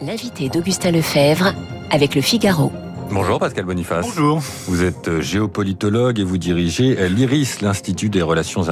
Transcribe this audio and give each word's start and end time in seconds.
L'invité 0.00 0.48
d'Augustin 0.48 0.92
Lefebvre 0.92 1.54
avec 1.90 2.14
le 2.14 2.20
Figaro. 2.20 2.70
Bonjour 3.10 3.38
Pascal 3.38 3.64
Boniface. 3.64 4.04
Bonjour. 4.04 4.42
Vous 4.66 4.82
êtes 4.82 5.08
euh, 5.08 5.22
géopolitologue 5.22 6.18
et 6.18 6.24
vous 6.24 6.36
dirigez 6.36 6.96
euh, 6.98 7.08
l'IRIS, 7.08 7.60
l'Institut 7.62 8.10
des 8.10 8.20
relations 8.20 8.66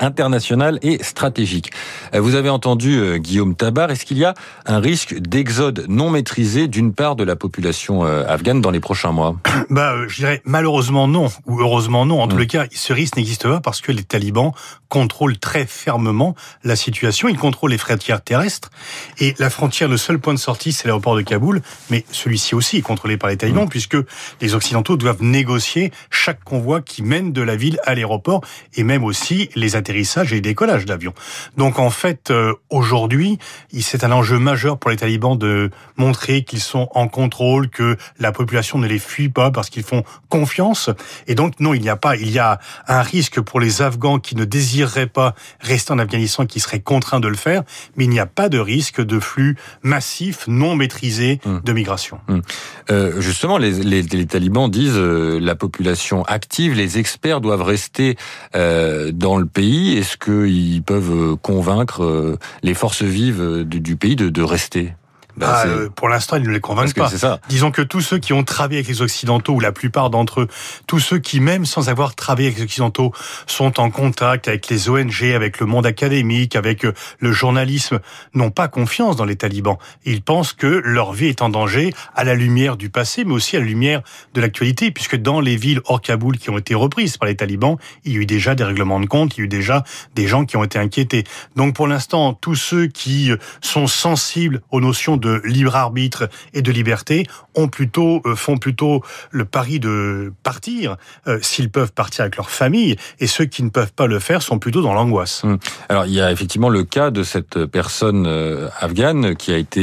internationales 0.00 0.78
et 0.82 1.02
stratégiques. 1.02 1.70
Euh, 2.14 2.20
vous 2.20 2.34
avez 2.34 2.50
entendu 2.50 3.18
Guillaume 3.18 3.54
Tabar. 3.54 3.90
Est-ce 3.90 4.04
qu'il 4.04 4.18
y 4.18 4.24
a 4.24 4.34
un 4.66 4.78
risque 4.78 5.14
d'exode 5.18 5.86
non 5.88 6.10
maîtrisé 6.10 6.68
d'une 6.68 6.92
part 6.92 7.16
de 7.16 7.24
la 7.24 7.36
population 7.36 8.02
afghane 8.02 8.60
dans 8.60 8.70
les 8.70 8.80
prochains 8.80 9.12
mois? 9.12 9.36
Bah, 9.70 9.94
je 10.08 10.16
dirais 10.16 10.40
malheureusement 10.46 11.08
non, 11.08 11.28
ou 11.46 11.60
heureusement 11.60 12.06
non. 12.06 12.22
En 12.22 12.28
tous 12.28 12.36
hmm. 12.36 12.40
les 12.40 12.46
cas, 12.46 12.66
ce 12.72 12.92
risque 12.94 13.16
n'existe 13.16 13.46
pas 13.46 13.60
parce 13.60 13.82
que 13.82 13.92
les 13.92 14.02
talibans 14.02 14.52
contrôlent 14.88 15.38
très 15.38 15.66
fermement 15.66 16.34
la 16.64 16.74
situation. 16.74 17.28
Ils 17.28 17.36
contrôlent 17.36 17.72
les 17.72 17.78
frontières 17.78 18.22
terrestres 18.22 18.70
et 19.18 19.34
la 19.38 19.50
frontière, 19.50 19.88
le 19.88 19.98
seul 19.98 20.18
point 20.18 20.32
de 20.32 20.38
sortie, 20.38 20.72
c'est 20.72 20.86
l'aéroport 20.86 21.16
de 21.16 21.22
Kaboul, 21.22 21.60
mais 21.90 22.06
celui-ci 22.10 22.54
aussi 22.54 22.78
est 22.78 22.82
contrôlé 22.82 23.18
par 23.18 23.28
les 23.28 23.36
talibans. 23.36 23.66
Hmm 23.66 23.77
puisque 23.78 23.96
les 24.40 24.56
Occidentaux 24.56 24.96
doivent 24.96 25.22
négocier 25.22 25.92
chaque 26.10 26.42
convoi 26.42 26.80
qui 26.80 27.04
mène 27.04 27.32
de 27.32 27.42
la 27.42 27.54
ville 27.54 27.78
à 27.84 27.94
l'aéroport 27.94 28.40
et 28.74 28.82
même 28.82 29.04
aussi 29.04 29.50
les 29.54 29.76
atterrissages 29.76 30.32
et 30.32 30.36
les 30.36 30.40
décollages 30.40 30.84
d'avions. 30.84 31.14
Donc 31.56 31.78
en 31.78 31.90
fait, 31.90 32.32
euh, 32.32 32.54
aujourd'hui, 32.70 33.38
c'est 33.78 34.02
un 34.02 34.10
enjeu 34.10 34.40
majeur 34.40 34.78
pour 34.78 34.90
les 34.90 34.96
talibans 34.96 35.38
de 35.38 35.70
montrer 35.96 36.42
qu'ils 36.42 36.60
sont 36.60 36.88
en 36.92 37.06
contrôle, 37.06 37.70
que 37.70 37.96
la 38.18 38.32
population 38.32 38.78
ne 38.78 38.88
les 38.88 38.98
fuit 38.98 39.28
pas 39.28 39.52
parce 39.52 39.70
qu'ils 39.70 39.84
font 39.84 40.02
confiance. 40.28 40.90
Et 41.28 41.36
donc 41.36 41.60
non, 41.60 41.72
il 41.72 41.80
n'y 41.80 41.88
a 41.88 41.96
pas, 41.96 42.16
il 42.16 42.30
y 42.30 42.40
a 42.40 42.58
un 42.88 43.02
risque 43.02 43.40
pour 43.40 43.60
les 43.60 43.80
Afghans 43.80 44.18
qui 44.18 44.34
ne 44.34 44.44
désireraient 44.44 45.06
pas 45.06 45.36
rester 45.60 45.92
en 45.92 46.00
Afghanistan, 46.00 46.46
qui 46.46 46.58
seraient 46.58 46.80
contraints 46.80 47.20
de 47.20 47.28
le 47.28 47.36
faire, 47.36 47.62
mais 47.96 48.06
il 48.06 48.10
n'y 48.10 48.18
a 48.18 48.26
pas 48.26 48.48
de 48.48 48.58
risque 48.58 49.00
de 49.00 49.20
flux 49.20 49.56
massif, 49.84 50.46
non 50.48 50.74
maîtrisé 50.74 51.38
hum. 51.44 51.60
de 51.64 51.72
migration. 51.72 52.18
Hum. 52.26 52.42
Euh, 52.90 53.20
justement, 53.20 53.58
les 53.58 53.67
les, 53.70 54.26
talibans 54.26 54.70
disent 54.70 54.96
euh, 54.96 55.38
la 55.40 55.54
population 55.54 56.22
active, 56.24 56.74
les 56.74 56.98
experts 56.98 57.40
doivent 57.40 57.62
rester 57.62 58.16
euh, 58.54 59.12
dans 59.12 59.36
le 59.36 59.46
pays. 59.46 59.96
Est-ce 59.96 60.16
qu'ils 60.16 60.82
peuvent 60.82 61.32
euh, 61.32 61.36
convaincre 61.36 62.38
les 62.62 62.74
forces 62.74 63.02
vives 63.02 63.64
du, 63.64 63.96
pays 63.96 64.16
de 64.16 64.42
rester? 64.42 64.92
Bah, 65.38 65.62
ah, 65.64 65.66
euh, 65.66 65.88
pour 65.88 66.08
l'instant, 66.08 66.36
ils 66.36 66.42
ne 66.42 66.50
les 66.50 66.60
convainquent 66.60 66.94
pas. 66.94 67.08
Ça. 67.08 67.40
Disons 67.48 67.70
que 67.70 67.82
tous 67.82 68.00
ceux 68.00 68.18
qui 68.18 68.32
ont 68.32 68.44
travaillé 68.44 68.78
avec 68.78 68.88
les 68.88 69.02
Occidentaux, 69.02 69.54
ou 69.54 69.60
la 69.60 69.72
plupart 69.72 70.10
d'entre 70.10 70.42
eux, 70.42 70.48
tous 70.86 70.98
ceux 70.98 71.18
qui, 71.18 71.40
même 71.40 71.64
sans 71.64 71.88
avoir 71.88 72.14
travaillé 72.14 72.48
avec 72.48 72.58
les 72.58 72.64
Occidentaux, 72.64 73.12
sont 73.46 73.80
en 73.80 73.90
contact 73.90 74.48
avec 74.48 74.68
les 74.68 74.88
ONG, 74.88 75.24
avec 75.34 75.60
le 75.60 75.66
monde 75.66 75.86
académique, 75.86 76.56
avec 76.56 76.84
euh, 76.84 76.92
le 77.20 77.32
journalisme, 77.32 78.00
n'ont 78.34 78.50
pas 78.50 78.68
confiance 78.68 79.16
dans 79.16 79.24
les 79.24 79.36
talibans. 79.36 79.78
Ils 80.04 80.22
pensent 80.22 80.52
que 80.52 80.66
leur 80.66 81.12
vie 81.12 81.26
est 81.26 81.42
en 81.42 81.48
danger 81.48 81.94
à 82.14 82.24
la 82.24 82.34
lumière 82.34 82.76
du 82.76 82.90
passé, 82.90 83.24
mais 83.24 83.32
aussi 83.32 83.56
à 83.56 83.60
la 83.60 83.66
lumière 83.66 84.02
de 84.34 84.40
l'actualité, 84.40 84.90
puisque 84.90 85.16
dans 85.16 85.40
les 85.40 85.56
villes 85.56 85.80
hors 85.84 86.00
Kaboul 86.00 86.38
qui 86.38 86.50
ont 86.50 86.58
été 86.58 86.74
reprises 86.74 87.16
par 87.16 87.28
les 87.28 87.36
talibans, 87.36 87.76
il 88.04 88.12
y 88.12 88.16
a 88.16 88.20
eu 88.20 88.26
déjà 88.26 88.54
des 88.54 88.64
règlements 88.64 89.00
de 89.00 89.06
compte, 89.06 89.36
il 89.36 89.40
y 89.40 89.42
a 89.42 89.44
eu 89.44 89.48
déjà 89.48 89.84
des 90.14 90.26
gens 90.26 90.44
qui 90.44 90.56
ont 90.56 90.64
été 90.64 90.78
inquiétés. 90.78 91.24
Donc 91.56 91.74
pour 91.74 91.86
l'instant, 91.86 92.34
tous 92.34 92.56
ceux 92.56 92.86
qui 92.86 93.30
euh, 93.30 93.36
sont 93.60 93.86
sensibles 93.86 94.62
aux 94.70 94.80
notions 94.80 95.16
de 95.16 95.27
libre 95.44 95.76
arbitre 95.76 96.28
et 96.54 96.62
de 96.62 96.72
liberté 96.72 97.26
ont 97.54 97.68
plutôt 97.68 98.22
euh, 98.26 98.34
font 98.34 98.58
plutôt 98.58 99.02
le 99.30 99.44
pari 99.44 99.80
de 99.80 100.32
partir 100.42 100.96
euh, 101.26 101.38
s'ils 101.42 101.70
peuvent 101.70 101.92
partir 101.92 102.22
avec 102.22 102.36
leur 102.36 102.50
famille 102.50 102.96
et 103.20 103.26
ceux 103.26 103.44
qui 103.44 103.62
ne 103.62 103.70
peuvent 103.70 103.92
pas 103.92 104.06
le 104.06 104.18
faire 104.18 104.42
sont 104.42 104.58
plutôt 104.58 104.82
dans 104.82 104.94
l'angoisse. 104.94 105.44
Hum. 105.44 105.58
Alors 105.88 106.06
il 106.06 106.12
y 106.12 106.20
a 106.20 106.30
effectivement 106.32 106.68
le 106.68 106.84
cas 106.84 107.10
de 107.10 107.22
cette 107.22 107.64
personne 107.66 108.26
euh, 108.26 108.68
afghane 108.80 109.36
qui 109.36 109.52
a 109.52 109.56
été 109.56 109.78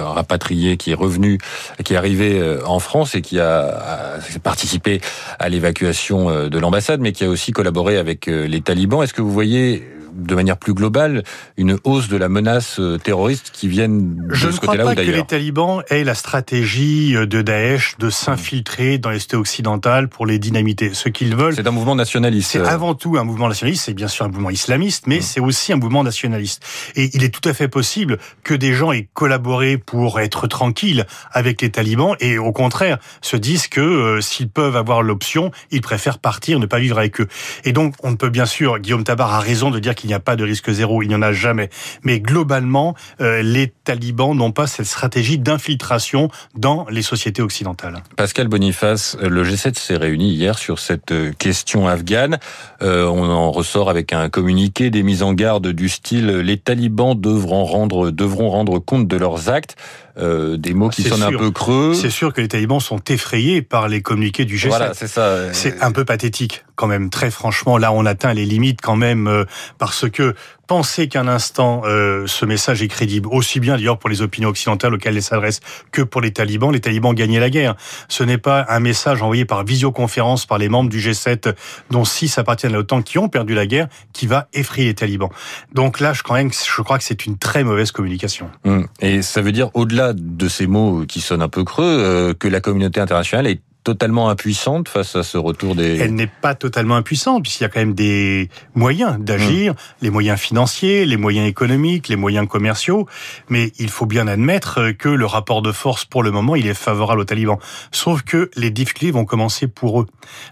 rapatriée, 0.00 0.76
qui 0.76 0.90
est 0.90 0.94
revenue, 0.94 1.38
qui 1.84 1.94
est 1.94 1.96
arrivée 1.96 2.58
en 2.64 2.78
France 2.78 3.14
et 3.14 3.22
qui 3.22 3.38
a 3.40 4.18
participé 4.42 5.00
à 5.38 5.48
l'évacuation 5.48 6.48
de 6.48 6.58
l'ambassade, 6.58 7.00
mais 7.00 7.12
qui 7.12 7.24
a 7.24 7.28
aussi 7.28 7.52
collaboré 7.52 7.98
avec 7.98 8.26
les 8.26 8.60
talibans. 8.60 9.02
Est-ce 9.02 9.14
que 9.14 9.22
vous 9.22 9.32
voyez 9.32 9.84
de 10.12 10.34
manière 10.34 10.56
plus 10.56 10.74
globale 10.74 11.22
une 11.56 11.78
hausse 11.84 12.08
de 12.08 12.16
la 12.16 12.28
menace 12.28 12.78
euh, 12.78 12.98
terroriste 12.98 13.50
qui 13.52 13.68
viennent 13.68 14.28
de 14.28 14.34
Je 14.34 14.50
ce 14.50 14.60
côté-là 14.60 14.84
ou 14.84 14.94
d'ailleurs 14.94 14.96
Je 14.96 15.00
ne 15.00 15.04
crois 15.04 15.04
pas 15.04 15.04
que 15.04 15.10
les 15.10 15.26
talibans 15.26 15.82
aient 15.88 16.04
la 16.04 16.14
stratégie 16.14 17.16
euh, 17.16 17.26
de 17.26 17.42
Daesh 17.42 17.96
de 17.98 18.10
s'infiltrer 18.10 18.98
dans 18.98 19.10
les 19.10 19.18
cités 19.18 19.36
occidentales 19.36 20.08
pour 20.08 20.26
les 20.26 20.38
dynamiter. 20.38 20.94
Ce 20.94 21.08
qu'ils 21.08 21.36
veulent... 21.36 21.54
C'est 21.54 21.66
un 21.66 21.72
mouvement 21.72 21.94
nationaliste. 21.94 22.52
C'est 22.52 22.60
avant 22.60 22.94
tout 22.94 23.16
un 23.18 23.24
mouvement 23.24 23.48
nationaliste, 23.48 23.84
c'est 23.84 23.94
bien 23.94 24.08
sûr 24.08 24.24
un 24.24 24.28
mouvement 24.28 24.50
islamiste, 24.50 25.06
mais 25.06 25.18
mmh. 25.18 25.22
c'est 25.22 25.40
aussi 25.40 25.72
un 25.72 25.76
mouvement 25.76 26.04
nationaliste. 26.04 26.64
Et 26.96 27.10
il 27.14 27.24
est 27.24 27.30
tout 27.30 27.48
à 27.48 27.52
fait 27.52 27.68
possible 27.68 28.18
que 28.44 28.54
des 28.54 28.74
gens 28.74 28.92
aient 28.92 29.08
collaboré 29.14 29.78
pour 29.78 30.20
être 30.20 30.46
tranquilles 30.46 31.06
avec 31.30 31.62
les 31.62 31.70
talibans 31.70 32.16
et 32.20 32.38
au 32.38 32.52
contraire 32.52 32.98
se 33.20 33.36
disent 33.36 33.68
que 33.68 33.80
euh, 33.80 34.20
s'ils 34.20 34.48
peuvent 34.48 34.76
avoir 34.76 35.02
l'option, 35.02 35.50
ils 35.70 35.80
préfèrent 35.80 36.18
partir, 36.18 36.58
ne 36.58 36.66
pas 36.66 36.78
vivre 36.78 36.98
avec 36.98 37.20
eux. 37.20 37.28
Et 37.64 37.72
donc 37.72 37.94
on 38.02 38.10
ne 38.10 38.16
peut 38.16 38.30
bien 38.30 38.46
sûr, 38.46 38.78
Guillaume 38.78 39.04
Tabar 39.04 39.32
a 39.32 39.40
raison 39.40 39.70
de 39.70 39.78
dire 39.78 39.94
qu'il 40.02 40.08
n'y 40.08 40.14
a 40.14 40.20
pas 40.20 40.34
de 40.34 40.42
risque 40.42 40.68
zéro, 40.68 41.00
il 41.02 41.08
n'y 41.08 41.14
en 41.14 41.22
a 41.22 41.32
jamais. 41.32 41.70
Mais 42.02 42.18
globalement, 42.18 42.96
euh, 43.20 43.40
les 43.40 43.72
talibans 43.84 44.36
n'ont 44.36 44.50
pas 44.50 44.66
cette 44.66 44.86
stratégie 44.86 45.38
d'infiltration 45.38 46.28
dans 46.56 46.86
les 46.90 47.02
sociétés 47.02 47.40
occidentales. 47.40 48.02
Pascal 48.16 48.48
Boniface, 48.48 49.16
le 49.20 49.44
G7 49.44 49.78
s'est 49.78 49.96
réuni 49.96 50.32
hier 50.32 50.58
sur 50.58 50.80
cette 50.80 51.12
euh, 51.12 51.30
question 51.38 51.86
afghane. 51.86 52.38
Euh, 52.82 53.06
on 53.06 53.30
en 53.30 53.52
ressort 53.52 53.88
avec 53.90 54.12
un 54.12 54.28
communiqué 54.28 54.90
des 54.90 55.04
mises 55.04 55.22
en 55.22 55.34
garde 55.34 55.68
du 55.68 55.88
style 55.88 56.26
les 56.26 56.58
talibans 56.58 57.14
devront 57.14 57.64
rendre, 57.64 58.10
devront 58.10 58.50
rendre 58.50 58.80
compte 58.80 59.06
de 59.06 59.16
leurs 59.16 59.50
actes. 59.50 59.76
Euh, 60.18 60.58
des 60.58 60.74
mots 60.74 60.90
qui 60.90 61.02
sonnent 61.02 61.22
un 61.22 61.32
peu 61.32 61.50
creux. 61.50 61.94
C'est 61.94 62.10
sûr 62.10 62.34
que 62.34 62.42
les 62.42 62.48
talibans 62.48 62.80
sont 62.80 63.02
effrayés 63.08 63.62
par 63.62 63.88
les 63.88 64.02
communiqués 64.02 64.44
du 64.44 64.56
G7. 64.56 64.68
Voilà, 64.68 64.94
c'est 64.94 65.06
ça. 65.06 65.52
C'est 65.52 65.82
un 65.82 65.90
peu 65.90 66.04
pathétique 66.04 66.64
quand 66.76 66.86
même. 66.86 67.08
Très 67.08 67.30
franchement, 67.30 67.78
là, 67.78 67.92
on 67.92 68.04
atteint 68.04 68.34
les 68.34 68.44
limites 68.44 68.80
quand 68.82 68.96
même 68.96 69.26
euh, 69.26 69.44
parce 69.78 70.10
que 70.10 70.34
penser 70.72 71.06
qu'un 71.06 71.28
instant 71.28 71.82
euh, 71.84 72.26
ce 72.26 72.46
message 72.46 72.82
est 72.82 72.88
crédible, 72.88 73.28
aussi 73.30 73.60
bien 73.60 73.76
d'ailleurs 73.76 73.98
pour 73.98 74.08
les 74.08 74.22
opinions 74.22 74.48
occidentales 74.48 74.94
auxquelles 74.94 75.16
il 75.16 75.22
s'adresse 75.22 75.60
que 75.90 76.00
pour 76.00 76.22
les 76.22 76.32
talibans. 76.32 76.72
Les 76.72 76.80
talibans 76.80 77.12
gagné 77.12 77.38
la 77.38 77.50
guerre. 77.50 77.74
Ce 78.08 78.24
n'est 78.24 78.38
pas 78.38 78.64
un 78.70 78.80
message 78.80 79.20
envoyé 79.20 79.44
par 79.44 79.64
visioconférence 79.64 80.46
par 80.46 80.56
les 80.56 80.70
membres 80.70 80.88
du 80.88 80.98
G7, 80.98 81.54
dont 81.90 82.06
six 82.06 82.38
appartiennent 82.38 82.72
à 82.72 82.76
l'OTAN, 82.76 83.02
qui 83.02 83.18
ont 83.18 83.28
perdu 83.28 83.54
la 83.54 83.66
guerre, 83.66 83.88
qui 84.14 84.26
va 84.26 84.48
effrayer 84.54 84.86
les 84.88 84.94
talibans. 84.94 85.28
Donc 85.74 86.00
là, 86.00 86.14
je, 86.14 86.22
quand 86.22 86.32
même, 86.32 86.50
je 86.50 86.80
crois 86.80 86.96
que 86.96 87.04
c'est 87.04 87.26
une 87.26 87.36
très 87.36 87.64
mauvaise 87.64 87.92
communication. 87.92 88.50
Hum. 88.64 88.86
Et 89.02 89.20
ça 89.20 89.42
veut 89.42 89.52
dire, 89.52 89.68
au-delà 89.74 90.14
de 90.14 90.48
ces 90.48 90.66
mots 90.66 91.04
qui 91.06 91.20
sonnent 91.20 91.42
un 91.42 91.50
peu 91.50 91.64
creux, 91.64 91.84
euh, 91.84 92.32
que 92.32 92.48
la 92.48 92.62
communauté 92.62 92.98
internationale 92.98 93.46
est 93.46 93.60
totalement 93.84 94.28
impuissante 94.28 94.88
face 94.88 95.16
à 95.16 95.22
ce 95.22 95.38
retour 95.38 95.74
des... 95.74 95.98
Elle 95.98 96.14
n'est 96.14 96.26
pas 96.26 96.54
totalement 96.54 96.96
impuissante, 96.96 97.42
puisqu'il 97.42 97.64
y 97.64 97.66
a 97.66 97.68
quand 97.68 97.80
même 97.80 97.94
des 97.94 98.48
moyens 98.74 99.18
d'agir, 99.18 99.72
mmh. 99.72 99.76
les 100.02 100.10
moyens 100.10 100.38
financiers, 100.38 101.04
les 101.04 101.16
moyens 101.16 101.48
économiques, 101.48 102.08
les 102.08 102.16
moyens 102.16 102.48
commerciaux, 102.48 103.06
mais 103.48 103.72
il 103.78 103.90
faut 103.90 104.06
bien 104.06 104.26
admettre 104.26 104.92
que 104.92 105.08
le 105.08 105.26
rapport 105.26 105.62
de 105.62 105.72
force, 105.72 106.04
pour 106.04 106.22
le 106.22 106.30
moment, 106.30 106.56
il 106.56 106.66
est 106.66 106.74
favorable 106.74 107.20
aux 107.20 107.24
talibans. 107.24 107.58
Sauf 107.90 108.22
que 108.22 108.50
les 108.56 108.70
difficultés 108.70 109.10
vont 109.10 109.24
commencer 109.24 109.66
pour 109.66 110.02
eux. 110.02 110.06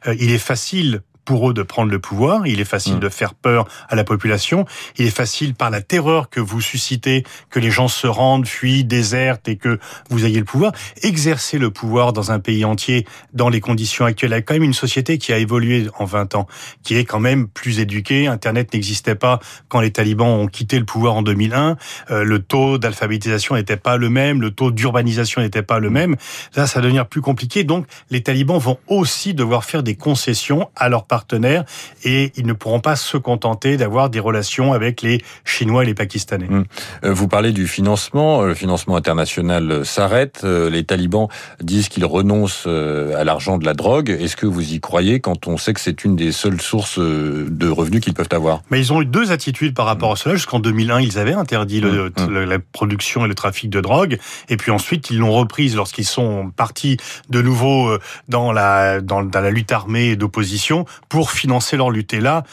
Euh, 0.06 0.14
il 0.18 0.30
est 0.32 0.38
facile 0.38 1.02
pour 1.24 1.50
eux 1.50 1.54
de 1.54 1.62
prendre 1.62 1.90
le 1.90 1.98
pouvoir. 1.98 2.46
Il 2.46 2.60
est 2.60 2.64
facile 2.64 2.96
mm. 2.96 3.00
de 3.00 3.08
faire 3.08 3.34
peur 3.34 3.66
à 3.88 3.94
la 3.94 4.04
population. 4.04 4.64
Il 4.98 5.06
est 5.06 5.16
facile 5.16 5.54
par 5.54 5.70
la 5.70 5.80
terreur 5.80 6.28
que 6.28 6.40
vous 6.40 6.60
suscitez, 6.60 7.24
que 7.50 7.60
les 7.60 7.70
gens 7.70 7.88
se 7.88 8.06
rendent, 8.06 8.46
fuient, 8.46 8.84
désertent 8.84 9.48
et 9.48 9.56
que 9.56 9.78
vous 10.10 10.24
ayez 10.24 10.38
le 10.38 10.44
pouvoir. 10.44 10.72
Exercer 11.02 11.58
le 11.58 11.70
pouvoir 11.70 12.12
dans 12.12 12.32
un 12.32 12.40
pays 12.40 12.64
entier 12.64 13.06
dans 13.32 13.48
les 13.48 13.60
conditions 13.60 14.04
actuelles. 14.04 14.30
Il 14.30 14.34
y 14.34 14.38
a 14.38 14.42
quand 14.42 14.54
même 14.54 14.64
une 14.64 14.74
société 14.74 15.18
qui 15.18 15.32
a 15.32 15.38
évolué 15.38 15.86
en 15.98 16.04
20 16.04 16.34
ans, 16.34 16.46
qui 16.82 16.96
est 16.96 17.04
quand 17.04 17.20
même 17.20 17.48
plus 17.48 17.78
éduquée. 17.78 18.26
Internet 18.26 18.74
n'existait 18.74 19.14
pas 19.14 19.38
quand 19.68 19.80
les 19.80 19.92
talibans 19.92 20.28
ont 20.28 20.46
quitté 20.46 20.78
le 20.78 20.84
pouvoir 20.84 21.14
en 21.14 21.22
2001. 21.22 21.76
Euh, 22.10 22.24
le 22.24 22.38
taux 22.40 22.78
d'alphabétisation 22.78 23.54
n'était 23.54 23.76
pas 23.76 23.96
le 23.96 24.10
même, 24.10 24.40
le 24.40 24.50
taux 24.50 24.70
d'urbanisation 24.70 25.40
n'était 25.42 25.62
pas 25.62 25.78
le 25.78 25.90
même. 25.90 26.16
Là, 26.56 26.66
ça 26.66 26.80
va 26.80 26.84
devenir 26.84 27.06
plus 27.06 27.20
compliqué. 27.20 27.64
Donc, 27.64 27.86
les 28.10 28.22
talibans 28.22 28.58
vont 28.58 28.78
aussi 28.88 29.34
devoir 29.34 29.64
faire 29.64 29.82
des 29.82 29.94
concessions 29.94 30.68
à 30.74 30.88
leurs 30.88 31.04
partenaires 31.04 31.19
partenaires 31.20 31.64
et 32.02 32.32
ils 32.36 32.46
ne 32.46 32.54
pourront 32.54 32.80
pas 32.80 32.96
se 32.96 33.18
contenter 33.18 33.76
d'avoir 33.76 34.08
des 34.08 34.20
relations 34.20 34.72
avec 34.72 35.02
les 35.02 35.22
Chinois 35.44 35.82
et 35.82 35.86
les 35.86 35.94
Pakistanais. 35.94 36.48
Hum. 36.48 36.64
Euh, 37.04 37.12
vous 37.12 37.28
parlez 37.28 37.52
du 37.52 37.66
financement, 37.66 38.42
le 38.42 38.54
financement 38.54 38.96
international 38.96 39.84
s'arrête, 39.84 40.40
euh, 40.44 40.70
les 40.70 40.84
talibans 40.84 41.28
disent 41.60 41.90
qu'ils 41.90 42.06
renoncent 42.06 42.64
euh, 42.66 43.20
à 43.20 43.24
l'argent 43.24 43.58
de 43.58 43.66
la 43.66 43.74
drogue. 43.74 44.08
Est-ce 44.08 44.34
que 44.34 44.46
vous 44.46 44.72
y 44.72 44.80
croyez 44.80 45.20
quand 45.20 45.46
on 45.46 45.58
sait 45.58 45.74
que 45.74 45.80
c'est 45.80 46.04
une 46.04 46.16
des 46.16 46.32
seules 46.32 46.60
sources 46.60 46.98
de 46.98 47.68
revenus 47.68 48.00
qu'ils 48.00 48.14
peuvent 48.14 48.28
avoir? 48.32 48.62
Mais 48.70 48.78
ils 48.80 48.92
ont 48.94 49.02
eu 49.02 49.06
deux 49.06 49.30
attitudes 49.30 49.74
par 49.74 49.84
rapport 49.84 50.12
à 50.12 50.16
cela. 50.16 50.36
Jusqu'en 50.36 50.58
2001, 50.58 51.00
ils 51.00 51.18
avaient 51.18 51.34
interdit 51.34 51.82
hum. 51.84 52.32
la 52.32 52.58
production 52.58 53.26
et 53.26 53.28
le 53.28 53.34
trafic 53.34 53.68
de 53.68 53.80
drogue, 53.82 54.18
et 54.48 54.56
puis 54.56 54.70
ensuite 54.70 55.10
ils 55.10 55.18
l'ont 55.18 55.32
reprise 55.32 55.76
lorsqu'ils 55.76 56.06
sont 56.06 56.50
partis 56.56 56.96
de 57.28 57.42
nouveau 57.42 57.98
dans 58.28 58.52
la 58.52 59.02
dans, 59.02 59.22
dans 59.22 59.40
la 59.40 59.50
lutte 59.50 59.72
armée 59.72 60.16
d'opposition 60.16 60.86
pour 61.10 61.32
financer 61.32 61.76
leur 61.76 61.90
lutte. 61.90 62.14
Et 62.14 62.20
là, 62.20 62.44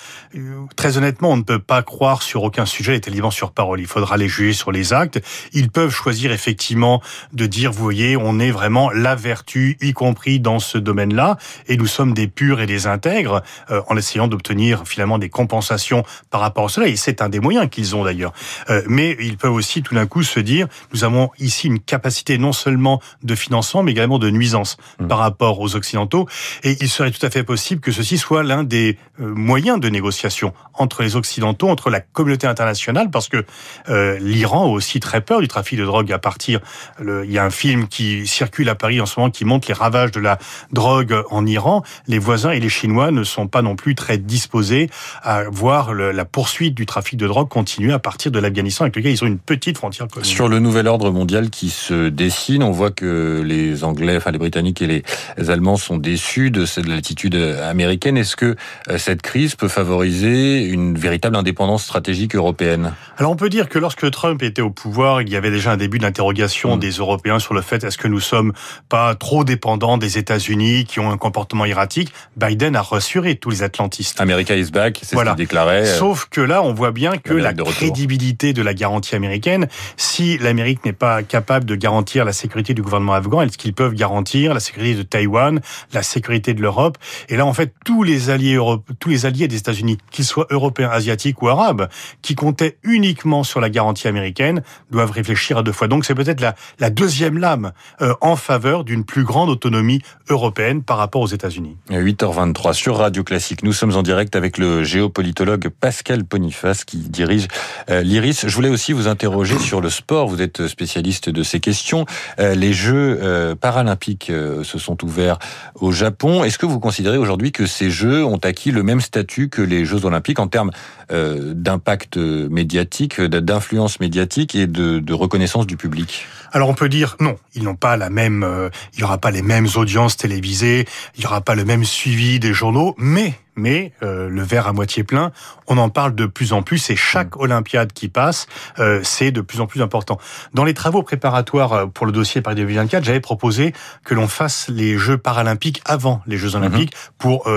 très 0.76 0.98
honnêtement, 0.98 1.30
on 1.30 1.38
ne 1.38 1.44
peut 1.44 1.60
pas 1.60 1.84
croire 1.84 2.24
sur 2.24 2.44
aucun 2.44 2.66
sujet 2.66 2.94
les 2.94 3.02
talibans 3.02 3.32
sur 3.32 3.52
parole. 3.52 3.80
Il 3.80 3.88
faudra 3.88 4.18
les 4.18 4.28
juger 4.28 4.52
sur 4.52 4.72
les 4.72 4.92
actes. 4.94 5.22
Ils 5.54 5.70
peuvent 5.70 5.94
choisir 5.94 6.32
effectivement 6.32 7.02
de 7.34 7.46
dire, 7.46 7.72
vous 7.72 7.84
voyez, 7.84 8.18
on 8.18 8.40
est 8.40 8.52
vraiment 8.52 8.90
la 8.90 9.16
vertu, 9.16 9.78
y 9.80 9.94
compris 9.94 10.40
dans 10.40 10.60
ce 10.60 10.80
domaine-là, 10.80 11.38
et 11.68 11.78
nous 11.78 11.86
sommes 11.86 12.14
des 12.16 12.28
purs 12.28 12.60
et 12.60 12.66
des 12.66 12.88
intègres, 12.88 13.44
euh, 13.70 13.82
en 13.90 13.96
essayant 13.96 14.28
d'obtenir 14.28 14.88
finalement 14.88 15.20
des 15.20 15.30
compensations 15.30 16.04
par 16.32 16.42
rapport 16.42 16.66
à 16.66 16.70
cela. 16.70 16.88
Et 16.88 16.96
c'est 16.96 17.22
un 17.22 17.30
des 17.30 17.40
moyens 17.40 17.70
qu'ils 17.70 17.96
ont 17.96 18.04
d'ailleurs. 18.04 18.34
Euh, 18.72 18.82
mais 18.88 19.16
ils 19.20 19.38
peuvent 19.38 19.54
aussi 19.54 19.84
tout 19.84 19.94
d'un 19.94 20.08
coup 20.08 20.24
se 20.24 20.40
dire, 20.40 20.68
nous 20.94 21.04
avons 21.04 21.30
ici 21.38 21.68
une 21.68 21.80
capacité 21.80 22.40
non 22.40 22.54
seulement 22.54 23.02
de 23.22 23.36
financement, 23.36 23.84
mais 23.84 23.92
également 23.92 24.18
de 24.18 24.32
nuisance 24.32 24.78
mmh. 25.00 25.08
par 25.08 25.20
rapport 25.20 25.60
aux 25.60 25.76
Occidentaux. 25.76 26.28
Et 26.64 26.76
il 26.82 26.90
serait 26.90 27.12
tout 27.12 27.24
à 27.24 27.30
fait 27.30 27.44
possible 27.44 27.82
que 27.82 27.92
ceci 27.92 28.18
soit 28.18 28.47
l'un 28.48 28.64
des 28.64 28.98
euh, 29.20 29.28
moyens 29.28 29.80
de 29.80 29.90
négociation 29.90 30.54
entre 30.74 31.04
les 31.04 31.16
Occidentaux, 31.16 31.70
entre 31.70 31.90
la 31.90 32.00
communauté 32.00 32.48
internationale, 32.48 33.10
parce 33.12 33.30
que 33.30 33.46
euh, 33.90 34.18
l'Iran 34.20 34.64
a 34.64 34.68
aussi 34.68 35.00
très 35.00 35.22
peur 35.22 35.42
du 35.42 35.48
trafic 35.48 35.78
de 35.78 35.86
drogue 35.86 36.12
à 36.12 36.20
partir. 36.20 36.60
Le, 37.00 37.26
il 37.26 37.32
y 37.32 37.38
a 37.38 37.46
un 37.46 37.50
film 37.50 37.88
qui 37.88 38.26
circule 38.26 38.70
à 38.70 38.76
Paris 38.76 39.00
en 39.00 39.06
ce 39.06 39.20
moment 39.20 39.30
qui 39.30 39.46
montre 39.46 39.68
les 39.68 39.74
ravages 39.74 40.12
de 40.12 40.20
la 40.20 40.40
drogue 40.72 41.16
en 41.30 41.46
Iran. 41.46 41.84
Les 42.08 42.20
voisins 42.20 42.52
et 42.52 42.60
les 42.60 42.70
Chinois 42.70 43.12
ne 43.12 43.24
sont 43.24 43.48
pas 43.48 43.62
non 43.62 43.76
plus 43.76 43.96
très 43.96 44.18
disposés 44.18 44.90
à 45.22 45.44
voir 45.50 45.94
la 45.94 46.26
poursuite 46.26 46.74
du 46.74 46.86
trafic 46.86 47.18
de 47.18 47.28
drogue 47.28 47.50
continuer 47.50 47.94
à 47.94 48.00
partir 48.00 48.32
de 48.32 48.40
l'Afghanistan, 48.40 48.86
avec 48.86 48.96
lequel 48.96 49.12
ils 49.12 49.24
ont 49.24 49.28
une 49.28 49.40
petite 49.40 49.78
frontière 49.78 50.08
commune. 50.08 50.26
Sur 50.26 50.48
le 50.48 50.60
nouvel 50.60 50.88
ordre 50.88 51.12
mondial 51.12 51.50
qui 51.50 51.70
se 51.70 52.10
dessine, 52.10 52.64
on 52.64 52.72
voit 52.72 52.92
que 52.92 53.42
les 53.46 53.84
Anglais, 53.84 54.18
enfin 54.18 54.32
les 54.32 54.38
Britanniques 54.40 54.82
et 54.82 54.88
les 54.88 55.50
Allemands 55.50 55.78
sont 55.78 55.98
déçus 55.98 56.52
de 56.52 56.66
cette 56.66 56.88
l'attitude 56.88 57.36
américaine. 57.36 58.18
Est-ce 58.18 58.36
que 58.38 58.56
euh, 58.90 58.98
cette 58.98 59.22
crise 59.22 59.56
peut 59.56 59.68
favoriser 59.68 60.64
une 60.64 60.98
véritable 60.98 61.36
indépendance 61.36 61.84
stratégique 61.84 62.36
européenne 62.36 62.94
Alors 63.18 63.32
on 63.32 63.36
peut 63.36 63.50
dire 63.50 63.68
que 63.68 63.80
lorsque 63.80 64.10
Trump 64.12 64.42
était 64.44 64.62
au 64.62 64.70
pouvoir, 64.70 65.22
il 65.22 65.30
y 65.30 65.36
avait 65.36 65.52
déjà 65.52 65.72
un 65.72 65.78
début 65.78 66.00
d'interrogation 66.00 66.78
mm. 66.78 66.80
des 66.80 66.92
Européens 66.92 67.40
sur 67.40 67.54
le 67.54 67.62
fait 67.62 67.84
est-ce 67.84 67.98
que 67.98 68.08
nous 68.08 68.22
sommes 68.22 68.54
pas 68.88 69.16
trop 69.16 69.44
dépendants 69.44 69.98
des 69.98 70.18
États-Unis 70.18 70.86
qui 70.86 71.00
ont 71.00 71.12
un 71.12 71.18
comportement 71.18 71.66
erratique? 71.66 72.14
Biden 72.38 72.76
a 72.76 72.82
rassuré 72.82 73.36
tous 73.36 73.50
les 73.50 73.64
atlantistes. 73.64 74.22
America 74.22 74.56
is 74.56 74.72
back, 74.72 75.00
c'est 75.04 75.16
voilà. 75.16 75.32
ce 75.32 75.36
qu'il 75.36 75.46
déclarait. 75.46 75.88
Euh, 75.88 75.98
Sauf 75.98 76.28
que 76.30 76.42
là, 76.42 76.62
on 76.62 76.74
voit 76.74 76.92
bien 76.92 77.18
que 77.18 77.34
la, 77.34 77.54
crédibilité 77.54 78.54
de 78.54 78.62
la 78.62 78.74
garantie 78.74 79.16
américaine, 79.16 79.68
si 79.98 80.38
l'Amérique 80.38 80.86
n'est 80.86 80.94
pas 80.94 81.24
capable 81.24 81.66
de 81.66 81.76
garantir 81.76 82.24
la 82.26 82.34
sécurité 82.34 82.74
du 82.74 82.82
gouvernement 82.82 83.14
afghan, 83.14 83.42
est-ce 83.42 83.58
qu'ils 83.58 83.74
peuvent 83.74 83.94
garantir 83.94 84.54
la 84.54 84.60
sécurité 84.60 84.96
de 84.96 85.04
Taïwan, 85.04 85.60
la 85.94 86.04
sécurité 86.04 86.54
de 86.54 86.62
l'Europe? 86.62 86.98
Et 87.30 87.38
là, 87.38 87.46
en 87.46 87.54
fait, 87.54 87.74
tous 87.86 88.04
les 88.04 88.27
alliés 88.30 88.60
tous 89.00 89.10
les 89.10 89.26
alliés 89.26 89.48
des 89.48 89.58
États-Unis, 89.58 89.98
qu'ils 90.12 90.26
soient 90.26 90.48
européens, 90.50 90.90
asiatiques 90.90 91.42
ou 91.42 91.48
arabes, 91.48 91.90
qui 92.22 92.36
comptaient 92.36 92.78
uniquement 92.84 93.44
sur 93.44 93.60
la 93.60 93.70
garantie 93.70 94.08
américaine, 94.08 94.62
doivent 94.92 95.12
réfléchir 95.12 95.58
à 95.58 95.64
deux 95.64 95.72
fois. 95.72 95.88
Donc 95.88 96.06
c'est 96.06 96.16
peut-être 96.16 96.42
la, 96.42 96.56
la, 96.80 96.90
deuxième 96.90 97.38
lame 97.38 97.72
euh, 98.02 98.14
en 98.22 98.36
faveur 98.36 98.84
d'une 98.84 99.04
plus 99.04 99.24
grande 99.24 99.50
autonomie 99.50 100.02
européenne 100.30 100.84
par 100.84 100.98
rapport 100.98 101.22
aux 101.22 101.28
États-Unis. 101.28 101.78
8h23 101.90 102.74
sur 102.74 102.98
Radio 102.98 103.24
Classique. 103.24 103.64
Nous 103.64 103.74
sommes 103.74 103.96
en 103.96 104.04
direct 104.04 104.36
avec 104.36 104.58
le 104.58 104.84
géopolitologue 104.84 105.70
Pascal 105.70 106.24
Poniface 106.24 106.86
qui 106.86 106.98
dirige 106.98 107.48
euh, 107.90 108.02
l'IRIS. 108.02 108.48
Je 108.48 108.56
voulais 108.56 108.70
aussi 108.70 108.94
vous 108.94 109.08
interroger 109.08 109.58
sur 109.60 109.82
le 109.82 109.90
sport. 109.90 110.28
Vous 110.28 110.42
êtes 110.42 110.68
spécialiste 110.68 111.30
de 111.30 111.44
ces 111.44 111.60
questions. 111.60 112.06
Euh, 112.40 112.56
les 112.56 112.74
Jeux 112.74 113.56
paralympiques 113.60 114.26
se 114.28 114.78
sont 114.78 115.04
ouverts 115.04 115.40
au 115.76 115.92
Japon. 115.92 116.44
Est-ce 116.44 116.58
que 116.58 116.66
vous 116.66 116.80
considérez 116.80 117.18
aujourd'hui 117.18 117.52
que 117.52 117.66
ces 117.66 117.90
Jeux 117.90 118.17
ont 118.24 118.38
acquis 118.38 118.72
le 118.72 118.84
même 118.84 119.02
statut 119.02 119.50
que 119.50 119.62
les 119.62 119.86
Jeux 119.86 120.06
olympiques 120.06 120.40
en 120.40 120.48
termes 120.48 120.72
euh, 121.12 121.54
d'impact 121.54 122.18
médiatique, 122.18 123.22
d'influence 123.22 124.00
médiatique 124.00 124.56
et 124.56 124.68
de, 124.68 125.14
reconnaissance 125.14 125.66
du 125.66 125.78
public. 125.78 126.28
Alors 126.52 126.70
on 126.70 126.74
peut 126.74 126.90
dire 126.90 127.16
non, 127.20 127.38
ils 127.56 127.64
n'ont 127.64 127.76
pas 127.76 127.98
la 127.98 128.10
même, 128.10 128.44
euh, 128.44 128.70
il 128.94 129.00
y 129.00 129.04
aura 129.04 129.18
pas 129.18 129.32
les 129.32 129.42
mêmes 129.42 129.68
audiences 129.76 130.18
télévisées, 130.18 130.86
il 131.16 131.24
y 131.24 131.26
aura 131.26 131.42
pas 131.42 131.56
le 131.56 131.66
même 131.66 131.84
suivi 131.84 132.40
des 132.40 132.54
journaux, 132.54 132.96
mais 132.98 133.34
mais 133.58 133.92
euh, 134.04 134.30
le 134.30 134.42
verre 134.44 134.68
à 134.68 134.74
moitié 134.74 135.04
plein, 135.04 135.32
on 135.68 135.78
en 135.78 135.90
parle 135.90 136.16
de 136.16 136.26
plus 136.26 136.54
en 136.54 136.62
plus 136.62 136.90
et 136.90 136.96
chaque 136.96 137.36
mm. 137.36 137.42
Olympiade 137.42 137.92
qui 137.92 138.08
passe, 138.08 138.48
euh, 138.80 139.02
c'est 139.04 139.32
de 139.32 139.42
plus 139.42 139.60
en 139.60 139.68
plus 139.68 139.82
important. 139.82 140.20
Dans 140.54 140.64
les 140.64 140.74
travaux 140.74 141.04
préparatoires 141.04 141.74
euh, 141.74 141.86
pour 141.88 142.06
le 142.06 142.12
dossier 142.12 142.42
Paris 142.42 142.56
2024, 142.56 143.04
j'avais 143.04 143.20
proposé 143.20 143.74
que 144.06 144.14
l'on 144.14 144.28
fasse 144.28 144.70
les 144.70 144.98
Jeux 144.98 145.18
paralympiques 145.18 145.82
avant 145.86 146.22
les 146.28 146.38
Jeux 146.38 146.56
olympiques 146.56 146.94
mm-hmm. 146.94 147.18
pour 147.18 147.50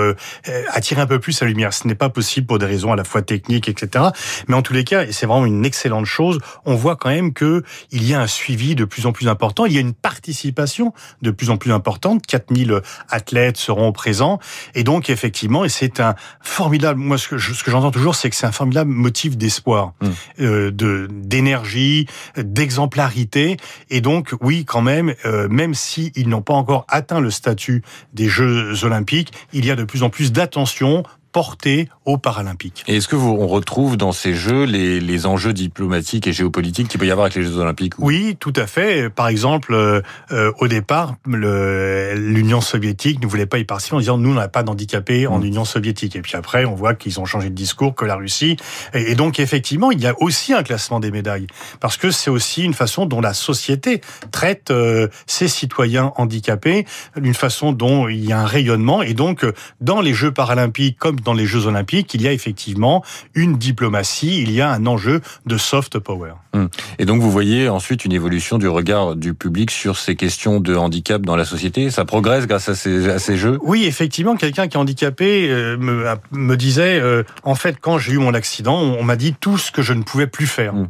attirer 0.73 1.01
un 1.01 1.05
peu 1.05 1.19
plus 1.19 1.39
la 1.41 1.47
lumière. 1.47 1.73
Ce 1.73 1.87
n'est 1.87 1.95
pas 1.95 2.09
possible 2.09 2.47
pour 2.47 2.57
des 2.57 2.65
raisons 2.65 2.91
à 2.91 2.95
la 2.95 3.03
fois 3.03 3.21
techniques, 3.21 3.69
etc. 3.69 4.05
Mais 4.47 4.55
en 4.55 4.61
tous 4.61 4.73
les 4.73 4.83
cas, 4.83 5.03
et 5.03 5.11
c'est 5.11 5.25
vraiment 5.25 5.45
une 5.45 5.65
excellente 5.65 6.05
chose, 6.05 6.39
on 6.65 6.75
voit 6.75 6.95
quand 6.95 7.09
même 7.09 7.33
que 7.33 7.63
il 7.91 8.07
y 8.07 8.13
a 8.13 8.21
un 8.21 8.27
suivi 8.27 8.75
de 8.75 8.85
plus 8.85 9.05
en 9.05 9.11
plus 9.11 9.27
important. 9.27 9.65
Il 9.65 9.73
y 9.73 9.77
a 9.77 9.81
une 9.81 9.93
participation 9.93 10.93
de 11.21 11.31
plus 11.31 11.49
en 11.49 11.57
plus 11.57 11.71
importante. 11.71 12.25
4000 12.25 12.81
athlètes 13.09 13.57
seront 13.57 13.91
présents 13.91 14.39
et 14.73 14.83
donc 14.83 15.09
effectivement, 15.09 15.63
et 15.63 15.69
c'est 15.69 15.90
c'est 15.93 16.03
un 16.03 16.15
formidable. 16.41 16.99
Moi, 16.99 17.17
ce 17.17 17.27
que, 17.27 17.37
ce 17.37 17.63
que 17.63 17.71
j'entends 17.71 17.91
toujours, 17.91 18.15
c'est 18.15 18.29
que 18.29 18.35
c'est 18.35 18.45
un 18.45 18.51
formidable 18.51 18.91
motif 18.91 19.37
d'espoir, 19.37 19.93
mm. 20.01 20.07
euh, 20.41 20.71
de 20.71 21.07
d'énergie, 21.11 22.07
d'exemplarité. 22.37 23.57
Et 23.89 24.01
donc, 24.01 24.33
oui, 24.41 24.65
quand 24.65 24.81
même, 24.81 25.13
euh, 25.25 25.47
même 25.49 25.73
si 25.73 26.11
ils 26.15 26.29
n'ont 26.29 26.41
pas 26.41 26.53
encore 26.53 26.85
atteint 26.87 27.19
le 27.19 27.31
statut 27.31 27.83
des 28.13 28.27
Jeux 28.27 28.83
Olympiques, 28.83 29.33
il 29.53 29.65
y 29.65 29.71
a 29.71 29.75
de 29.75 29.83
plus 29.83 30.03
en 30.03 30.09
plus 30.09 30.31
d'attention 30.31 31.03
portée 31.31 31.89
aux 32.05 32.17
Paralympiques. 32.17 32.83
Et 32.87 32.97
est-ce 32.97 33.07
que 33.07 33.15
vous 33.15 33.29
on 33.29 33.47
retrouve 33.47 33.97
dans 33.97 34.11
ces 34.11 34.33
Jeux 34.33 34.63
les, 34.63 34.99
les 34.99 35.25
enjeux 35.25 35.53
diplomatiques 35.53 36.27
et 36.27 36.33
géopolitiques 36.33 36.87
qu'il 36.87 36.99
peut 36.99 37.05
y 37.05 37.11
avoir 37.11 37.25
avec 37.25 37.35
les 37.35 37.43
Jeux 37.43 37.57
Olympiques 37.57 37.93
Oui, 37.99 38.35
tout 38.39 38.53
à 38.55 38.67
fait. 38.67 39.09
Par 39.09 39.27
exemple, 39.27 39.73
euh, 39.73 40.01
euh, 40.31 40.51
au 40.59 40.67
départ, 40.67 41.15
l'Union 41.25 42.61
soviétique 42.61 43.21
ne 43.21 43.27
voulait 43.27 43.45
pas 43.45 43.59
y 43.59 43.63
participer 43.63 43.95
en 43.95 43.99
disant 43.99 44.17
nous 44.17 44.31
on 44.31 44.35
n'a 44.35 44.47
pas 44.47 44.63
d'handicapés 44.63 45.27
en 45.27 45.39
mm. 45.39 45.45
Union 45.45 45.65
soviétique. 45.65 46.15
Et 46.15 46.21
puis 46.21 46.35
après, 46.35 46.65
on 46.65 46.75
voit 46.75 46.93
qu'ils 46.93 47.19
ont 47.19 47.25
changé 47.25 47.49
de 47.49 47.55
discours 47.55 47.95
que 47.95 48.05
la 48.05 48.15
Russie. 48.15 48.57
Et, 48.93 49.15
donc 49.15 49.39
effectivement, 49.39 49.91
il 49.91 50.01
y 50.01 50.07
a 50.07 50.15
aussi 50.21 50.53
un 50.53 50.63
classement 50.63 50.99
des 50.99 51.11
médailles 51.11 51.47
parce 51.79 51.97
que 51.97 52.11
c'est 52.11 52.29
aussi 52.29 52.63
une 52.63 52.73
façon 52.73 53.05
dont 53.05 53.21
la 53.21 53.33
société 53.33 54.01
traite 54.31 54.71
euh, 54.71 55.07
ses 55.27 55.47
citoyens 55.47 56.11
handicapés, 56.17 56.85
une 57.21 57.33
façon 57.33 57.71
dont 57.71 58.07
il 58.07 58.25
y 58.25 58.33
a 58.33 58.39
un 58.39 58.45
rayonnement. 58.45 59.01
Et 59.01 59.13
donc 59.13 59.45
dans 59.79 60.01
les 60.01 60.13
Jeux 60.13 60.31
paralympiques 60.31 60.97
comme 60.99 61.20
dans 61.23 61.33
les 61.33 61.45
Jeux 61.45 61.67
olympiques, 61.67 62.13
il 62.13 62.21
y 62.21 62.27
a 62.27 62.33
effectivement 62.33 63.03
une 63.35 63.57
diplomatie, 63.57 64.41
il 64.41 64.51
y 64.51 64.61
a 64.61 64.71
un 64.71 64.85
enjeu 64.85 65.21
de 65.45 65.57
soft 65.57 65.99
power. 65.99 66.33
Hum. 66.53 66.69
Et 66.99 67.05
donc 67.05 67.21
vous 67.21 67.31
voyez 67.31 67.69
ensuite 67.69 68.05
une 68.05 68.11
évolution 68.11 68.57
du 68.57 68.67
regard 68.67 69.15
du 69.15 69.33
public 69.33 69.71
sur 69.71 69.97
ces 69.97 70.15
questions 70.15 70.59
de 70.59 70.75
handicap 70.75 71.21
dans 71.21 71.35
la 71.35 71.45
société 71.45 71.89
Ça 71.89 72.05
progresse 72.05 72.47
grâce 72.47 72.69
à 72.69 72.75
ces, 72.75 73.09
à 73.09 73.19
ces 73.19 73.37
jeux? 73.37 73.57
Oui, 73.61 73.85
effectivement, 73.85 74.35
quelqu'un 74.35 74.67
qui 74.67 74.77
est 74.77 74.79
handicapé 74.79 75.49
euh, 75.49 75.77
me, 75.77 76.05
me, 76.31 76.57
disait, 76.57 76.99
euh, 76.99 77.23
en 77.43 77.55
fait, 77.55 77.77
quand 77.79 77.97
j'ai 77.97 78.13
eu 78.13 78.17
mon 78.17 78.33
accident, 78.33 78.77
on, 78.77 79.03
m'a 79.03 79.15
dit 79.15 79.33
tout 79.39 79.57
ce 79.57 79.71
que 79.71 79.81
je 79.81 79.93
ne 79.93 80.03
pouvais 80.03 80.27
plus 80.27 80.47
faire. 80.47 80.75
Hum. 80.75 80.87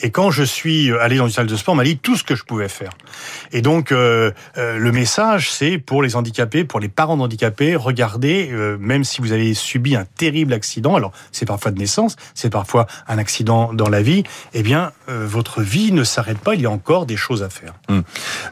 Et 0.00 0.10
quand 0.10 0.30
je 0.30 0.42
suis 0.42 0.92
allé 0.92 1.16
dans 1.16 1.26
une 1.26 1.32
salle 1.32 1.46
de 1.46 1.56
sport, 1.56 1.74
on 1.74 1.76
m'a 1.76 1.84
dit 1.84 1.98
tout 1.98 2.16
ce 2.16 2.24
que 2.24 2.34
je 2.34 2.44
pouvais 2.44 2.68
faire. 2.68 2.90
Et 3.52 3.62
donc, 3.62 3.92
euh, 3.92 4.32
euh, 4.56 4.78
le 4.78 4.92
message, 4.92 5.50
c'est 5.50 5.78
pour 5.78 6.02
les 6.02 6.16
handicapés, 6.16 6.64
pour 6.64 6.80
les 6.80 6.88
parents 6.88 7.18
handicapés, 7.18 7.76
regardez, 7.76 8.50
euh, 8.52 8.76
même 8.80 9.04
si 9.04 9.20
vous 9.20 9.32
avez 9.32 9.48
subi 9.72 9.96
un 9.96 10.04
terrible 10.04 10.52
accident, 10.52 10.94
alors 10.96 11.12
c'est 11.32 11.46
parfois 11.46 11.70
de 11.70 11.78
naissance, 11.78 12.16
c'est 12.34 12.50
parfois 12.50 12.86
un 13.08 13.18
accident 13.18 13.72
dans 13.72 13.88
la 13.88 14.02
vie, 14.02 14.22
eh 14.52 14.62
bien, 14.62 14.92
votre 15.08 15.62
vie 15.62 15.92
ne 15.92 16.04
s'arrête 16.04 16.38
pas, 16.38 16.54
il 16.54 16.60
y 16.60 16.66
a 16.66 16.70
encore 16.70 17.06
des 17.06 17.16
choses 17.16 17.42
à 17.42 17.48
faire. 17.48 17.74
Hum. 17.88 18.02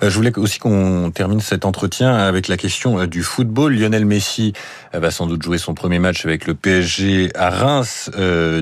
je 0.03 0.09
voulais 0.09 0.37
aussi 0.39 0.59
qu'on 0.59 1.11
termine 1.15 1.41
cet 1.41 1.65
entretien 1.65 2.15
avec 2.15 2.49
la 2.49 2.57
question 2.57 3.07
du 3.07 3.23
football. 3.23 3.75
Lionel 3.75 4.05
Messi 4.05 4.53
va 4.93 5.11
sans 5.11 5.27
doute 5.27 5.43
jouer 5.43 5.59
son 5.59 5.75
premier 5.75 5.99
match 5.99 6.25
avec 6.25 6.47
le 6.47 6.55
PSG 6.55 7.31
à 7.35 7.51
Reims 7.51 8.11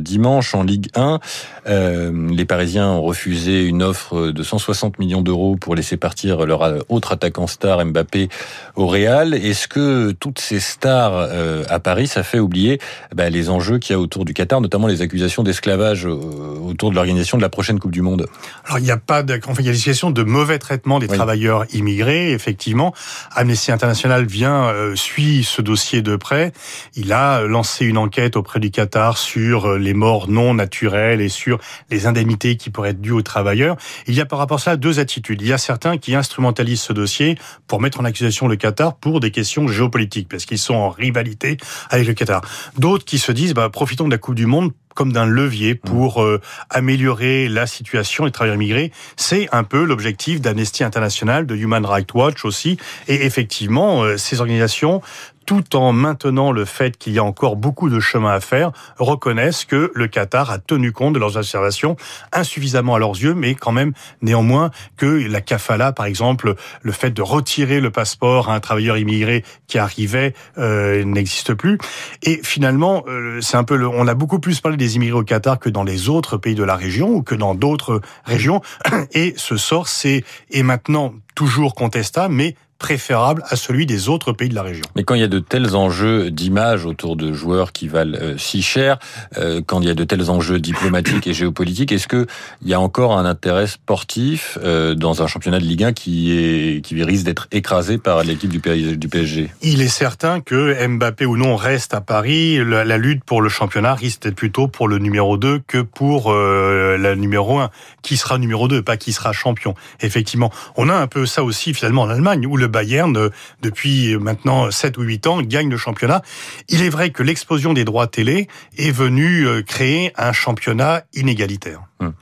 dimanche 0.01 0.55
en 0.55 0.63
Ligue 0.63 0.89
1. 0.95 1.21
les 1.67 2.45
Parisiens 2.45 2.89
ont 2.89 3.03
refusé 3.03 3.65
une 3.65 3.83
offre 3.83 4.31
de 4.31 4.43
160 4.43 4.99
millions 4.99 5.23
d'euros 5.23 5.57
pour 5.57 5.75
laisser 5.75 5.97
partir 5.97 6.45
leur 6.47 6.85
autre 6.89 7.13
attaquant 7.13 7.47
star 7.47 7.85
Mbappé 7.85 8.29
au 8.75 8.87
Real. 8.87 9.35
Est-ce 9.35 9.69
que 9.69 10.13
toutes 10.13 10.39
ces 10.39 10.61
stars 10.61 11.15
euh, 11.15 11.65
à 11.69 11.79
Paris, 11.79 12.07
ça 12.07 12.23
fait 12.23 12.39
oublier 12.49 12.81
bah, 13.15 13.29
les 13.29 13.51
enjeux 13.51 13.79
qu'il 13.79 13.95
y 13.95 13.97
a 13.97 14.01
autour 14.01 14.25
du 14.25 14.33
Qatar, 14.33 14.61
notamment 14.61 14.87
les 14.87 15.03
accusations 15.03 15.43
d'esclavage 15.43 16.07
euh, 16.07 16.15
autour 16.61 16.91
de 16.91 16.95
l'organisation 16.95 17.37
de 17.37 17.43
la 17.43 17.51
prochaine 17.51 17.79
Coupe 17.79 17.93
du 17.93 18.03
Monde 18.03 18.27
Alors 18.65 18.79
il 18.79 18.85
n'y 18.85 18.91
a 18.91 18.97
pas, 18.97 19.23
de, 19.23 19.39
enfin, 19.47 19.61
il 19.61 19.67
y 19.67 19.69
a 19.69 19.73
des 19.73 19.79
situations 19.79 20.11
de 20.11 20.23
mauvais 20.23 20.59
traitement 20.59 20.99
des 20.99 21.09
travailleurs 21.09 21.67
immigrés. 21.75 22.33
Effectivement, 22.33 22.95
Amnesty 23.35 23.71
International 23.71 24.25
vient 24.25 24.65
euh, 24.65 24.97
suit 24.97 25.45
ce 25.45 25.61
dossier 25.61 26.01
de 26.01 26.17
près. 26.17 26.53
Il 26.97 27.13
a 27.13 27.43
lancé 27.43 27.85
une 27.85 27.99
enquête 27.99 28.37
auprès 28.37 28.61
du 28.61 28.71
Qatar 28.71 29.19
sur 29.19 29.77
les 29.77 29.95
morts 29.95 30.29
non 30.29 30.55
naturelles 30.55 31.21
et 31.21 31.29
sur 31.29 31.59
les 31.91 32.07
indemnités 32.07 32.57
qui 32.57 32.71
pourrait 32.71 32.91
être 32.91 33.01
due 33.01 33.13
aux 33.13 33.23
travailleurs. 33.23 33.77
Il 34.07 34.15
y 34.15 34.21
a 34.21 34.27
par 34.27 34.39
rapport 34.39 34.59
à 34.59 34.61
ça 34.61 34.77
deux 34.77 34.99
attitudes. 34.99 35.43
Il 35.43 35.49
y 35.49 35.53
a 35.53 35.59
certains 35.59 35.99
qui 35.99 36.15
instrumentalisent 36.15 36.81
ce 36.81 36.93
dossier 36.93 37.37
pour 37.67 37.81
mettre 37.81 38.01
en 38.01 38.05
accusation 38.05 38.49
le 38.49 38.57
Qatar 38.57 38.97
pour 38.97 39.21
des 39.21 39.31
questions 39.31 39.69
géopolitiques, 39.69 40.29
parce 40.29 40.47
qu'ils 40.47 40.59
sont 40.59 40.75
en 40.75 40.91
rivalité 40.91 41.57
avec 41.91 42.07
le 42.07 42.15
Qatar. 42.15 42.38
D'autres 42.77 43.05
qui 43.05 43.19
se 43.19 43.33
disent, 43.33 43.55
bah, 43.55 43.69
profitons 43.71 44.07
de 44.07 44.11
la 44.11 44.19
Coupe 44.19 44.35
du 44.35 44.47
Monde 44.47 44.73
comme 44.99 45.13
d'un 45.13 45.27
levier 45.27 45.77
pour 45.77 46.25
euh, 46.25 46.41
améliorer 46.71 47.49
la 47.49 47.69
situation 47.69 48.25
des 48.25 48.33
travailleurs 48.33 48.57
immigrés. 48.57 48.91
C'est 49.17 49.49
un 49.53 49.63
peu 49.63 49.85
l'objectif 49.85 50.41
d'Amnesty 50.41 50.83
International, 50.83 51.47
de 51.47 51.55
Human 51.55 51.87
Rights 51.87 52.15
Watch 52.15 52.45
aussi. 52.45 52.79
Et 53.07 53.25
effectivement, 53.25 54.03
euh, 54.03 54.17
ces 54.17 54.41
organisations 54.41 55.01
tout 55.49 55.77
en 55.77 55.95
maintenant 55.95 56.53
le 56.53 56.67
fait 56.67 56.99
qu'il 56.99 57.15
y 57.15 57.19
a 57.19 57.25
encore 57.25 57.57
beaucoup 57.57 57.89
de 57.89 58.01
chemin 58.01 58.33
à 58.33 58.41
faire, 58.41 58.71
reconnaissent 58.99 59.65
que 59.65 59.91
le 59.95 60.07
Qatar 60.07 60.51
a 60.51 60.59
tenu 60.59 60.93
compte 60.93 61.15
de 61.15 61.19
leurs 61.19 61.39
observations, 61.39 61.97
insuffisamment 62.33 62.97
à 62.97 62.99
leurs 62.99 63.17
yeux, 63.17 63.33
mais 63.33 63.55
quand 63.55 63.73
même 63.73 63.95
néanmoins 64.21 64.71
que 64.99 65.07
la 65.07 65.41
kafala, 65.41 65.93
par 65.93 66.05
exemple, 66.05 66.55
le 66.83 66.93
fait 66.93 67.13
de 67.13 67.23
retirer 67.23 67.81
le 67.81 67.91
passeport 67.91 68.51
à 68.51 68.57
un 68.57 68.61
travailleur 68.61 68.99
immigré 68.99 69.43
qui 69.69 69.79
arrivait 69.79 70.35
euh, 70.59 71.03
n'existe 71.05 71.55
plus. 71.55 71.79
Et 72.23 72.41
finalement, 72.43 73.05
euh, 73.09 73.41
c'est 73.41 73.57
un 73.57 73.65
peu, 73.65 73.77
le, 73.77 73.89
on 73.89 74.07
a 74.07 74.13
beaucoup 74.13 74.41
plus 74.41 74.61
parlé 74.61 74.77
des 74.77 74.97
immigrés 74.97 75.19
au 75.19 75.25
Qatar 75.25 75.59
que 75.59 75.71
dans 75.71 75.83
les 75.83 76.11
autres 76.11 76.37
pays 76.37 76.57
de 76.57 76.63
la 76.63 76.77
région 76.77 77.09
ou 77.09 77.23
que 77.23 77.35
dans 77.35 77.55
d'autres 77.55 78.03
régions. 78.27 78.61
Et 79.13 79.33
ce 79.39 79.57
sort, 79.57 79.89
c'est 79.89 80.25
et 80.51 80.63
maintenant 80.63 81.15
toujours 81.35 81.75
contestable, 81.75 82.35
mais 82.35 82.55
préférable 82.79 83.43
à 83.49 83.57
celui 83.57 83.87
des 83.87 84.09
autres 84.09 84.33
pays 84.33 84.49
de 84.49 84.55
la 84.55 84.63
région. 84.63 84.85
Mais 84.95 85.03
quand 85.03 85.15
il 85.15 85.21
y 85.21 85.25
a 85.25 85.29
de 85.29 85.41
tels 85.41 85.75
enjeux 85.75 86.31
d'image 86.31 86.87
autour 86.87 87.17
de 87.17 87.33
joueurs 87.33 87.73
qui 87.73 87.89
valent 87.89 88.17
euh, 88.21 88.39
si 88.39 88.63
cher, 88.63 88.99
euh, 89.37 89.61
quand 89.67 89.81
il 89.81 89.89
y 89.89 89.91
a 89.91 89.95
de 89.95 90.05
tels 90.05 90.31
enjeux 90.31 90.61
diplomatiques 90.61 91.27
et 91.27 91.35
géopolitiques, 91.35 91.91
est-ce 91.91 92.07
que 92.07 92.27
il 92.63 92.69
y 92.69 92.75
a 92.75 92.81
encore 92.81 93.19
un 93.19 93.25
intérêt 93.25 93.67
sportif 93.67 94.59
euh, 94.63 94.95
dans 94.95 95.23
un 95.23 95.27
championnat 95.27 95.59
de 95.59 95.65
Ligue 95.65 95.85
1 95.85 95.93
qui 95.93 96.33
est 96.33 96.85
qui 96.85 97.03
risque 97.03 97.25
d'être 97.25 97.49
écrasé 97.51 97.99
par 97.99 98.23
l'équipe 98.23 98.51
du, 98.51 98.61
PSG 98.61 99.51
Il 99.63 99.83
est 99.83 99.89
certain 99.89 100.41
que 100.41 100.87
Mbappé 100.87 101.27
ou 101.27 101.37
non 101.37 101.57
reste 101.57 101.95
à 101.95 102.01
Paris. 102.01 102.63
La, 102.65 102.85
la 102.85 102.99
lutte 102.99 103.25
pour 103.25 103.43
le 103.43 103.49
championnat 103.49 103.95
risque 103.95 104.23
d'être 104.23 104.37
plutôt 104.37 104.69
pour 104.69 104.87
le 104.87 104.99
numéro 104.99 105.37
2 105.37 105.63
que 105.67 105.79
pour 105.79 106.33
la 106.33 107.17
numéro 107.17 107.59
1. 107.59 107.71
Qui 108.03 108.17
sera 108.17 108.39
numéro 108.39 108.69
2, 108.69 108.83
pas 108.83 108.97
qui 108.97 109.13
sera 109.13 109.33
champion. 109.33 109.75
Effectivement, 110.01 110.51
on 110.77 110.89
a 110.89 110.95
un 110.95 111.07
peu 111.07 111.27
ça 111.27 111.43
aussi 111.43 111.75
finalement 111.75 112.03
en 112.03 112.11
Allemagne 112.11 112.47
où 112.47 112.57
le 112.57 112.68
Bayern, 112.69 113.17
euh, 113.17 113.31
depuis 113.63 114.17
maintenant 114.17 114.71
7 114.71 114.99
ou 114.99 115.03
8 115.03 115.27
ans, 115.27 115.43
gagne 115.43 115.71
le 115.71 115.77
championnat. 115.77 116.23
Il 116.69 116.83
est 116.83 116.89
vrai 116.89 117.11
que 117.11 117.23
l'explosion 117.23 117.73
des 117.73 117.85
droits 117.85 118.07
télé 118.07 118.49
est 118.77 118.91
venue 118.91 119.47
euh, 119.47 119.63
créer 119.63 120.13
un 120.17 120.33
championnat 120.33 121.03
inégalitaire. 121.15 121.83
Hum. 122.01 122.13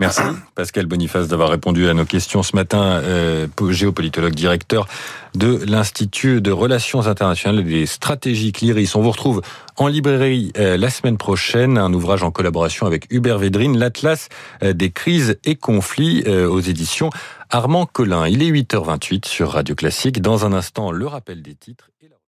Merci 0.00 0.22
Pascal 0.54 0.86
Boniface 0.86 1.28
d'avoir 1.28 1.50
répondu 1.50 1.88
à 1.88 1.94
nos 1.94 2.06
questions 2.06 2.42
ce 2.42 2.56
matin, 2.56 3.00
euh, 3.04 3.46
géopolitologue 3.68 4.34
directeur 4.34 4.88
de 5.34 5.60
l'Institut 5.66 6.40
de 6.40 6.50
Relations 6.50 7.06
internationales 7.06 7.60
et 7.60 7.64
des 7.64 7.86
stratégies 7.86 8.52
Cliris. 8.52 8.96
On 8.96 9.02
vous 9.02 9.10
retrouve 9.10 9.42
en 9.76 9.86
librairie 9.86 10.52
euh, 10.58 10.76
la 10.76 10.90
semaine 10.90 11.16
prochaine, 11.16 11.78
un 11.78 11.92
ouvrage 11.92 12.22
en 12.22 12.30
collaboration 12.30 12.86
avec 12.86 13.06
Hubert 13.10 13.38
Védrine, 13.38 13.78
l'Atlas 13.78 14.28
euh, 14.62 14.72
des 14.72 14.90
crises 14.90 15.38
et 15.44 15.54
conflits 15.54 16.24
euh, 16.26 16.48
aux 16.48 16.60
éditions 16.60 17.10
Armand 17.50 17.86
Collin. 17.86 18.26
Il 18.26 18.42
est 18.42 18.50
8h28 18.50 19.26
sur 19.26 19.52
Radio 19.52 19.74
Classique. 19.74 20.20
Dans 20.20 20.44
un 20.44 20.52
instant, 20.52 20.90
le 20.90 21.06
rappel 21.06 21.42
des 21.42 21.54
titres. 21.54 21.90
Et 22.02 22.08
la... 22.08 22.16